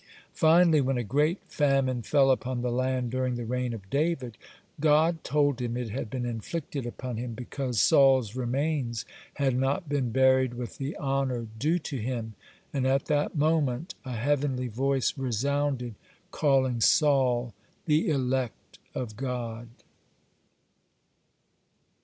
(81) 0.29 0.31
Finally, 0.33 0.81
when 0.81 0.97
a 0.97 1.03
great 1.03 1.37
famine 1.47 2.01
fell 2.01 2.31
upon 2.31 2.63
the 2.63 2.71
land 2.71 3.11
during 3.11 3.35
the 3.35 3.45
reign 3.45 3.71
of 3.71 3.87
David, 3.91 4.35
God 4.79 5.23
told 5.23 5.61
him 5.61 5.77
it 5.77 5.91
had 5.91 6.09
been 6.09 6.25
inflicted 6.25 6.87
upon 6.87 7.17
him 7.17 7.35
because 7.35 7.79
Saul's 7.79 8.35
remains 8.35 9.05
had 9.35 9.55
not 9.55 9.87
been 9.87 10.09
buried 10.09 10.55
with 10.55 10.79
the 10.79 10.95
honor 10.97 11.45
due 11.59 11.77
to 11.77 11.97
him, 11.97 12.33
and 12.73 12.87
at 12.87 13.05
that 13.05 13.35
moment 13.35 13.93
a 14.03 14.13
heavenly 14.15 14.69
voice 14.69 15.15
resounded 15.19 15.93
calling 16.31 16.81
Saul 16.81 17.53
"the 17.85 18.09
elect 18.09 18.79
of 18.95 19.15
God." 19.15 19.67